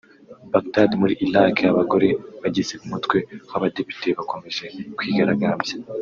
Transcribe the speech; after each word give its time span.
Baghdad 0.51 0.91
muri 1.01 1.13
Irak 1.25 1.57
abagore 1.71 2.07
bagize 2.41 2.73
umutwe 2.85 3.17
w’Abadepite 3.49 4.07
bakomeje 4.17 4.65
kwigaragambya 4.97 5.73